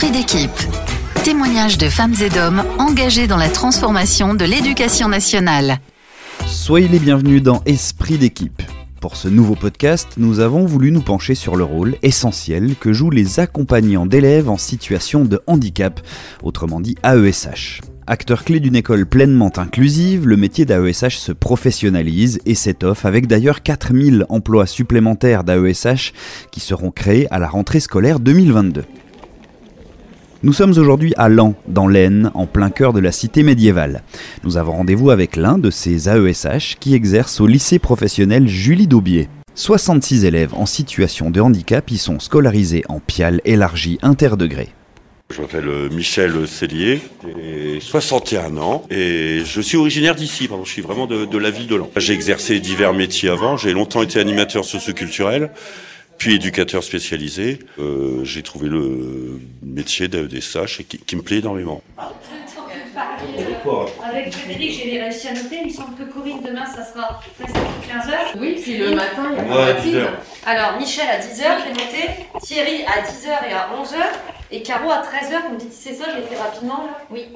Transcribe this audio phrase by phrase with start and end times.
[0.00, 0.50] Esprit d'équipe.
[1.24, 5.78] Témoignages de femmes et d'hommes engagés dans la transformation de l'éducation nationale.
[6.46, 8.62] Soyez les bienvenus dans Esprit d'équipe.
[9.02, 13.10] Pour ce nouveau podcast, nous avons voulu nous pencher sur le rôle essentiel que jouent
[13.10, 16.00] les accompagnants d'élèves en situation de handicap,
[16.42, 17.82] autrement dit AESH.
[18.06, 23.62] Acteur clé d'une école pleinement inclusive, le métier d'AESH se professionnalise et s'étoffe avec d'ailleurs
[23.62, 26.14] 4000 emplois supplémentaires d'AESH
[26.50, 28.84] qui seront créés à la rentrée scolaire 2022.
[30.42, 34.02] Nous sommes aujourd'hui à Lan, dans l'Aisne, en plein cœur de la cité médiévale.
[34.42, 39.28] Nous avons rendez-vous avec l'un de ces AESH qui exerce au lycée professionnel Julie Daubier.
[39.54, 44.70] 66 élèves en situation de handicap y sont scolarisés en pial élargi interdegré.
[45.30, 47.02] Je m'appelle euh, Michel Cellier,
[47.36, 51.66] j'ai 61 ans et je suis originaire d'ici, je suis vraiment de, de la ville
[51.66, 51.90] de Lan.
[51.98, 55.50] J'ai exercé divers métiers avant, j'ai longtemps été animateur socioculturel,
[56.20, 57.58] puis éducateur spécialisé.
[57.78, 61.82] Euh, j'ai trouvé le métier d'AEDSH qui, qui me plaît énormément.
[64.04, 65.56] Avec Frédéric, j'ai réussi à noter.
[65.64, 68.38] Il semble que Corinne, demain, ça sera presque 15h.
[68.38, 70.18] Oui, c'est le matin, il y a Ouais, pas 10 heures.
[70.44, 72.26] Alors, Michel à 10h, j'ai noté.
[72.42, 73.96] Thierry à 10h et à 11h.
[74.52, 75.48] Et Caro à 13h.
[75.48, 76.84] Vous me dites si c'est ça, je l'ai fait rapidement.
[76.84, 77.28] là Oui,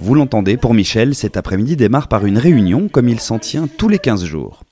[0.00, 3.88] Vous l'entendez, pour Michel, cet après-midi démarre par une réunion comme il s'en tient tous
[3.88, 4.64] les 15 jours.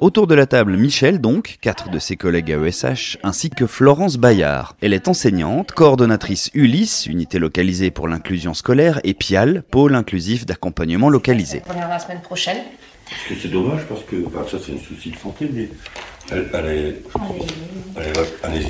[0.00, 4.76] Autour de la table, Michel donc, quatre de ses collègues AESH, ainsi que Florence Bayard.
[4.80, 11.08] Elle est enseignante, coordonnatrice Ulysse, unité localisée pour l'inclusion scolaire, et PIAL, pôle inclusif d'accompagnement
[11.10, 11.62] localisé.
[11.66, 12.58] On reviendra la semaine prochaine.
[13.10, 15.68] Parce que c'est dommage parce que bah, ça c'est un souci de santé, mais
[16.30, 17.02] elle, elle, est,
[17.96, 18.66] elle, est- elle est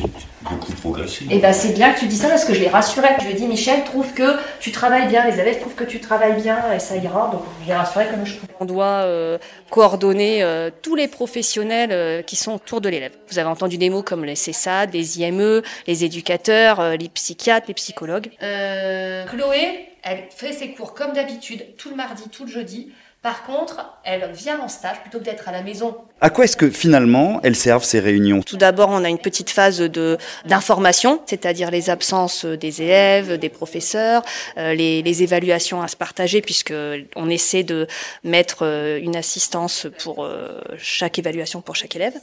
[0.51, 1.27] beaucoup progressé.
[1.31, 3.09] Et ben c'est bien que tu dis ça parce que je l'ai rassuré.
[3.21, 6.01] Je lui ai dit, Michel trouve que tu travailles bien, les élèves trouvent que tu
[6.01, 7.31] travailles bien et ça ira.
[7.33, 8.47] Donc je l'ai rassuré comme je peux.
[8.61, 9.39] On doit euh,
[9.71, 13.12] coordonner euh, tous les professionnels euh, qui sont autour de l'élève.
[13.28, 17.67] Vous avez entendu des mots comme les CESAD, les IME, les éducateurs, euh, les psychiatres,
[17.69, 18.31] les psychologues.
[18.43, 22.93] Euh, Chloé, elle fait ses cours comme d'habitude, tout le mardi, tout le jeudi.
[23.21, 25.97] Par contre, elle vient en stage plutôt que d'être à la maison.
[26.21, 28.43] À quoi est-ce que finalement elles servent ces réunions?
[28.43, 33.49] Tout d'abord, on a une petite phase de d'information, c'est-à-dire les absences des élèves, des
[33.49, 34.23] professeurs,
[34.57, 36.75] euh, les, les évaluations à se partager, puisque
[37.17, 37.89] on essaie de
[38.23, 42.15] mettre euh, une assistance pour euh, chaque évaluation pour chaque élève.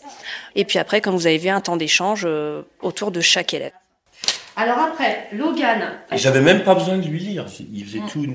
[0.55, 3.73] Et puis après, comme vous avez vu, un temps d'échange euh, autour de chaque élève.
[4.57, 5.81] Alors après, Logan.
[6.11, 8.25] Et J'avais même pas besoin de lui lire, il faisait tout.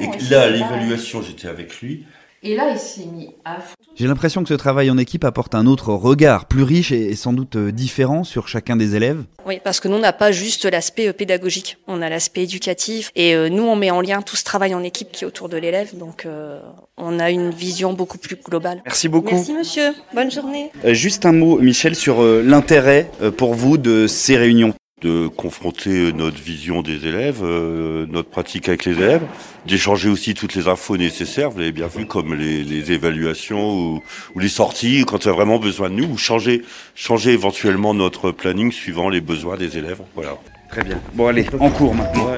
[0.00, 2.04] Et là, à l'évaluation, j'étais avec lui.
[2.42, 3.74] Et là, il s'est mis à fond.
[3.96, 7.32] J'ai l'impression que ce travail en équipe apporte un autre regard, plus riche et sans
[7.32, 9.24] doute euh, différent sur chacun des élèves.
[9.46, 13.10] Oui, parce que nous, on n'a pas juste l'aspect euh, pédagogique, on a l'aspect éducatif.
[13.16, 15.48] Et euh, nous, on met en lien tout ce travail en équipe qui est autour
[15.48, 15.96] de l'élève.
[15.96, 16.60] Donc, euh,
[16.98, 18.80] on a une vision beaucoup plus globale.
[18.84, 19.34] Merci beaucoup.
[19.34, 19.94] Merci, monsieur.
[20.14, 20.70] Bonne journée.
[20.84, 24.74] Euh, Juste un mot, Michel, sur euh, l'intérêt euh, pour vous de ces réunions.
[25.06, 29.22] De confronter notre vision des élèves, euh, notre pratique avec les élèves,
[29.66, 34.02] d'échanger aussi toutes les infos nécessaires, vous l'avez bien vu, comme les, les évaluations ou,
[34.34, 36.62] ou les sorties, quand il y a vraiment besoin de nous, ou changer,
[36.94, 40.00] changer éventuellement notre planning suivant les besoins des élèves.
[40.14, 40.36] Voilà.
[40.68, 41.00] Très bien.
[41.14, 42.28] Bon, allez, en cours maintenant.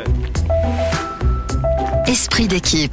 [2.06, 2.92] Esprit d'équipe.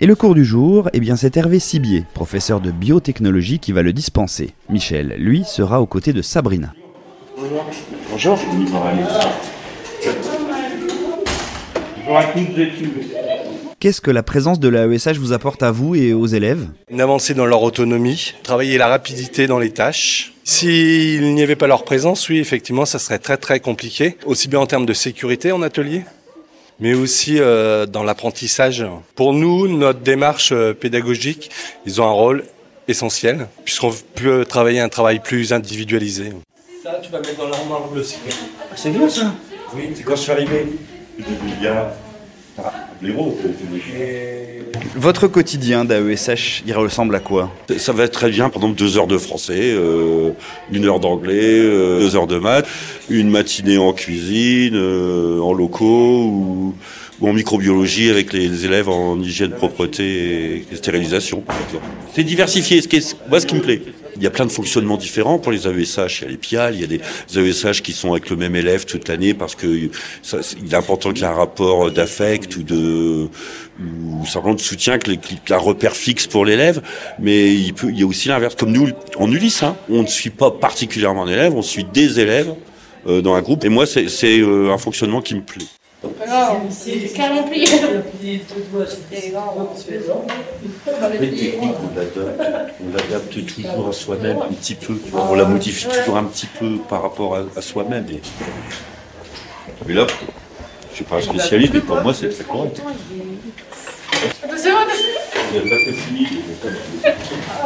[0.00, 3.82] Et le cours du jour, eh bien c'est Hervé Sibier, professeur de biotechnologie qui va
[3.82, 4.54] le dispenser.
[4.68, 6.72] Michel, lui, sera aux côtés de Sabrina.
[8.10, 8.38] Bonjour.
[13.80, 16.66] Qu'est-ce que la présence de l'AESH vous apporte à vous et aux élèves?
[16.90, 20.32] Une avancée dans leur autonomie, travailler la rapidité dans les tâches.
[20.42, 24.60] S'il n'y avait pas leur présence, oui, effectivement, ça serait très très compliqué, aussi bien
[24.60, 26.02] en termes de sécurité en atelier,
[26.80, 28.84] mais aussi euh, dans l'apprentissage.
[29.14, 31.50] Pour nous, notre démarche euh, pédagogique,
[31.86, 32.44] ils ont un rôle
[32.86, 36.32] essentiel, puisqu'on peut travailler un travail plus individualisé.
[36.82, 38.04] Ça, tu vas mettre dans l'armoire bleue,
[38.76, 39.34] C'est bien ça
[39.74, 40.66] Oui, c'est quand je suis arrivé.
[41.18, 41.88] Je devais bien.
[42.58, 42.87] Ah.
[44.96, 47.50] Votre quotidien d'AESH, il ressemble à quoi?
[47.76, 50.30] Ça va être très bien, par exemple, deux heures de français, euh,
[50.72, 52.66] une heure d'anglais, euh, deux heures de maths,
[53.08, 56.74] une matinée en cuisine, euh, en locaux ou,
[57.20, 61.84] ou en microbiologie avec les élèves en hygiène, propreté et stérilisation, par exemple.
[62.14, 63.82] C'est diversifié, ce qui est, moi, ce qui me plaît.
[64.16, 66.22] Il y a plein de fonctionnements différents pour les AESH.
[66.22, 67.00] Il y a les PIAL, il y a des
[67.38, 69.90] AESH qui sont avec le même élève toute l'année parce que
[70.22, 73.28] ça, il est important qu'il y ait un rapport d'affect ou de
[73.80, 76.82] ou simplement de soutien, que les- qu'il y ait un repère fixe pour l'élève.
[77.20, 78.56] Mais il peut, il y a aussi l'inverse.
[78.56, 78.88] Comme nous,
[79.18, 82.52] en Ulysse, hein, on ne suit pas particulièrement un élève, on suit des élèves
[83.06, 83.64] euh, dans un groupe.
[83.64, 85.64] Et moi, c'est c'est, euh, un fonctionnement qui me plaît.
[86.28, 87.80] Non, c'est carrément techniques,
[92.82, 94.94] on l'adapte, toujours à soi-même un petit peu.
[94.98, 95.28] tu vois.
[95.30, 98.06] On la modifie toujours un petit peu par rapport à, à soi-même.
[98.10, 98.20] Et...
[99.86, 100.06] Mais là,
[100.90, 102.82] je suis pas un spécialiste, mais pour moi, c'est très correct.
[104.42, 105.08] Attention, attention.
[105.54, 106.26] Il n'y a pas que fini.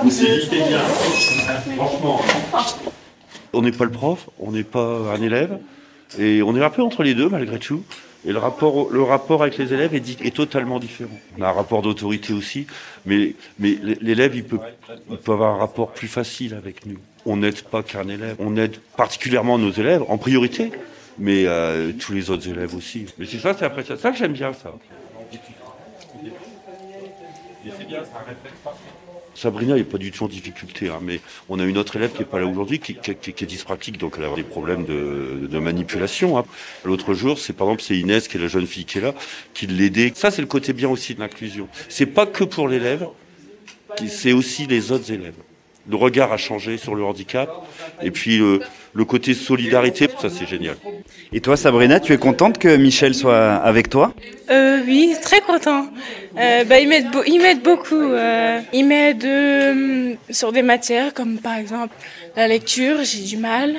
[0.05, 0.79] Mais c'est vite et bien.
[1.77, 2.21] Franchement.
[3.53, 5.59] On n'est pas le prof, on n'est pas un élève,
[6.19, 7.83] et on est un peu entre les deux malgré tout.
[8.25, 11.19] Et le rapport, le rapport avec les élèves est, totalement différent.
[11.39, 12.67] On a un rapport d'autorité aussi,
[13.05, 14.61] mais, mais l'élève, il peut,
[15.11, 16.99] il peut avoir un rapport plus facile avec nous.
[17.27, 20.71] On n'aide pas qu'un élève, on aide particulièrement nos élèves, en priorité,
[21.19, 23.07] mais euh, tous les autres élèves aussi.
[23.19, 24.73] Mais c'est ça, c'est après ça, ça que j'aime bien ça.
[29.35, 32.21] Sabrina n'est pas du tout en difficulté, hein, mais on a une autre élève qui
[32.21, 36.39] n'est pas là aujourd'hui, qui, est dyspraxique, donc elle a des problèmes de, manipulation.
[36.39, 36.45] hein.
[36.85, 39.15] L'autre jour, c'est par exemple c'est Inès, qui est la jeune fille qui est là,
[39.55, 40.13] qui l'aidait.
[40.15, 41.69] Ça, c'est le côté bien aussi de l'inclusion.
[41.89, 43.07] C'est pas que pour l'élève,
[44.07, 45.35] c'est aussi les autres élèves.
[45.91, 47.51] Le regard a changé sur le handicap,
[48.03, 48.61] et puis le,
[48.95, 50.77] le côté solidarité, ça c'est génial.
[51.33, 54.15] Et toi, Sabrina, tu es contente que Michel soit avec toi?
[54.51, 55.87] Euh, oui, très content.
[56.39, 57.95] Euh, bah, ils m'aident beaucoup.
[57.95, 61.95] Euh, ils m'aident euh, sur des matières comme par exemple
[62.37, 63.77] la lecture, j'ai du mal.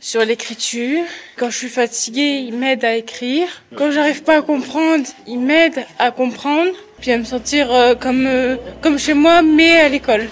[0.00, 1.02] Sur l'écriture,
[1.36, 3.48] quand je suis fatiguée, ils m'aident à écrire.
[3.76, 6.70] Quand j'arrive pas à comprendre, ils m'aident à comprendre,
[7.00, 10.28] puis à me sentir euh, comme euh, comme chez moi, mais à l'école.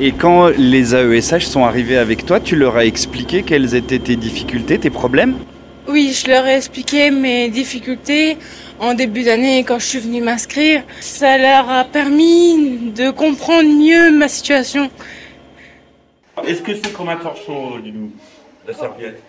[0.00, 4.16] Et quand les AESH sont arrivés avec toi, tu leur as expliqué quelles étaient tes
[4.16, 5.36] difficultés, tes problèmes?
[5.88, 8.38] Oui, je leur ai expliqué mes difficultés
[8.78, 10.82] en début d'année quand je suis venue m'inscrire.
[11.00, 14.90] Ça leur a permis de comprendre mieux ma situation.
[16.46, 18.10] Est-ce que c'est comme un torchon, Lilou,
[18.66, 19.22] la serviette?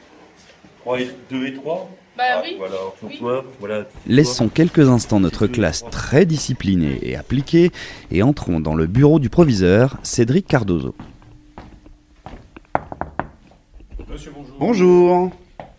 [0.81, 2.55] 3 et 2 et 3 Bah oui.
[2.57, 3.85] Voilà, pour toi, voilà.
[4.05, 7.71] Laissons quelques instants notre classe très disciplinée et appliquée
[8.11, 10.93] et entrons dans le bureau du proviseur, Cédric Cardozo.
[14.07, 14.55] Monsieur, bonjour.
[14.59, 15.31] Bonjour,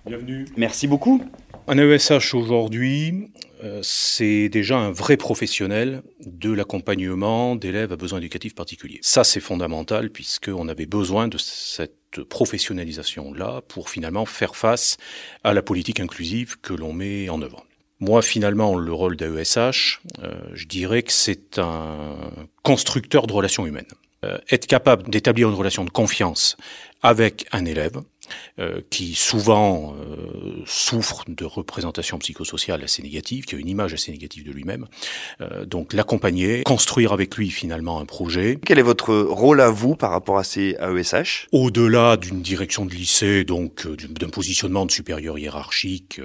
[0.06, 0.46] Bienvenue.
[0.56, 1.22] merci beaucoup.
[1.66, 3.30] Un AESH aujourd'hui,
[3.62, 8.98] euh, c'est déjà un vrai professionnel de l'accompagnement d'élèves à besoins éducatifs particuliers.
[9.00, 14.98] Ça, c'est fondamental puisqu'on avait besoin de cette professionnalisation-là pour finalement faire face
[15.42, 17.64] à la politique inclusive que l'on met en œuvre.
[17.98, 22.16] Moi, finalement, le rôle d'AESH, euh, je dirais que c'est un
[22.62, 23.86] constructeur de relations humaines.
[24.24, 26.58] Euh, être capable d'établir une relation de confiance
[27.02, 28.00] avec un élève,
[28.60, 34.12] euh, qui souvent euh, souffre de représentations psychosociales assez négatives, qui a une image assez
[34.12, 34.86] négative de lui-même.
[35.40, 38.58] Euh, donc l'accompagner, construire avec lui finalement un projet.
[38.64, 42.94] Quel est votre rôle à vous par rapport à ces AESH Au-delà d'une direction de
[42.94, 46.20] lycée, donc d'un positionnement de supérieur hiérarchique,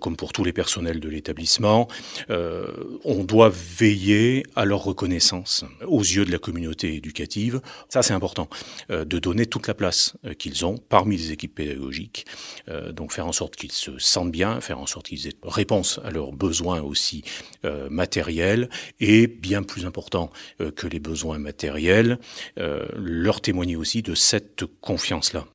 [0.00, 1.88] comme pour tous les personnels de l'établissement,
[2.28, 7.60] on doit veiller à leur reconnaissance aux yeux de la communauté éducative.
[7.88, 8.48] Ça, c'est important,
[8.90, 12.26] de donner toute la place qu'ils ont parmi les équipes pédagogiques,
[12.68, 15.98] euh, donc faire en sorte qu'ils se sentent bien, faire en sorte qu'ils aient réponse
[16.04, 17.24] à leurs besoins aussi
[17.64, 18.68] euh, matériels,
[19.00, 20.30] et bien plus important
[20.60, 22.18] euh, que les besoins matériels,
[22.58, 25.46] euh, leur témoigner aussi de cette confiance-là.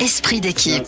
[0.00, 0.84] Esprit d'équipe.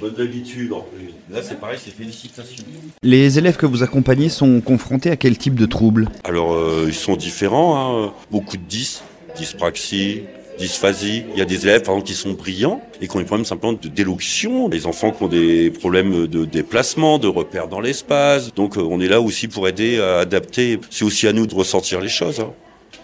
[0.00, 1.08] Bonne d'habitude en plus.
[1.30, 2.62] Là, c'est pareil, c'est félicitations.
[3.02, 6.08] Les élèves que vous accompagnez sont confrontés à quel type de troubles?
[6.24, 8.04] Alors, euh, ils sont différents.
[8.08, 8.12] hein.
[8.30, 9.02] Beaucoup de 10,
[9.36, 10.22] dyspraxie,
[10.58, 11.24] dysphasie.
[11.32, 13.44] Il y a des élèves, par exemple, qui sont brillants et qui ont des problèmes
[13.44, 14.68] simplement de d'élocution.
[14.68, 18.54] Les enfants qui ont des problèmes de déplacement, de repères dans l'espace.
[18.54, 20.80] Donc, euh, on est là aussi pour aider à adapter.
[20.90, 22.40] C'est aussi à nous de ressentir les choses.
[22.40, 22.52] hein.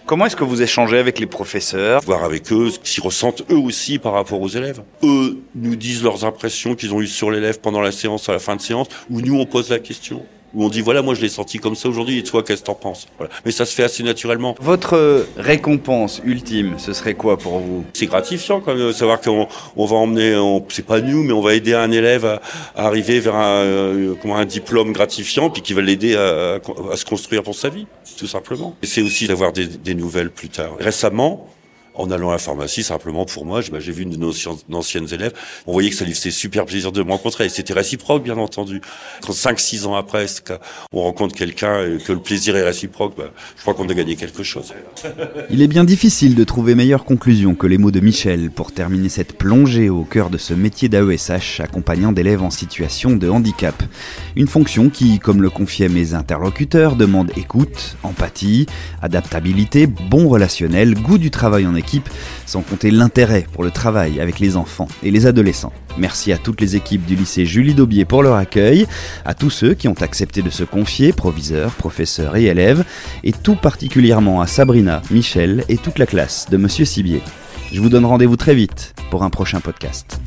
[0.05, 2.01] Comment est-ce que vous échangez avec les professeurs?
[2.01, 4.81] Voir avec eux ce qu'ils ressentent eux aussi par rapport aux élèves.
[5.01, 8.39] Eux nous disent leurs impressions qu'ils ont eues sur l'élève pendant la séance, à la
[8.39, 10.21] fin de séance, ou nous on pose la question.
[10.53, 12.67] Où on dit voilà moi je l'ai senti comme ça aujourd'hui et toi qu'est-ce que
[12.67, 13.07] t'en penses?
[13.17, 13.31] Voilà.
[13.45, 14.55] Mais ça se fait assez naturellement.
[14.61, 17.83] Votre récompense ultime, ce serait quoi pour vous?
[17.93, 21.33] C'est gratifiant quand même de savoir qu'on on va emmener, on, c'est pas nous, mais
[21.33, 22.41] on va aider un élève à,
[22.75, 26.93] à arriver vers un, euh, comment, un diplôme gratifiant, puis qui va l'aider à, à-
[26.93, 28.75] à se construire pour sa vie, tout simplement.
[28.83, 30.73] Et c'est aussi d'avoir des, des nouvelles plus tard.
[30.79, 31.47] Récemment,
[31.95, 34.31] en allant à la pharmacie, simplement pour moi, j'ai bah, j'ai vu une de nos
[34.71, 35.33] anciennes- élèves,
[35.67, 37.45] on voyait que ça lui faisait super plaisir de me rencontrer.
[37.45, 38.81] Et c'était réciproque, bien entendu.
[39.21, 40.25] Quand 5-6 ans après,
[40.91, 44.15] on rencontre quelqu'un et que le plaisir est réciproque, bah, je crois qu'on a gagné
[44.15, 44.73] quelque chose.
[45.49, 49.09] Il est bien difficile de trouver meilleure conclusion que les mots de Michel pour terminer
[49.09, 53.83] cette plongée au cœur de ce métier d'AESH accompagnant d'élèves en situation de handicap.
[54.35, 58.65] Une fonction qui, comme le confiaient mes interlocuteurs, demande écoute, empathie,
[59.01, 61.82] adaptabilité, bon relationnel, goût du travail en équipe
[62.45, 65.73] sans compter l'intérêt pour le travail avec les enfants et les adolescents.
[65.97, 68.87] Merci à toutes les équipes du lycée Julie Daubier pour leur accueil,
[69.25, 72.83] à tous ceux qui ont accepté de se confier, proviseurs, professeurs et élèves,
[73.23, 77.21] et tout particulièrement à Sabrina, Michel et toute la classe de Monsieur Sibier.
[77.71, 80.19] Je vous donne rendez-vous très vite pour un prochain podcast.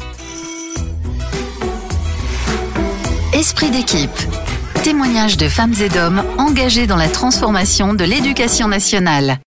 [3.32, 4.10] Esprit d'équipe.
[4.82, 9.40] Témoignages de femmes et d'hommes engagés dans la transformation de l'éducation nationale.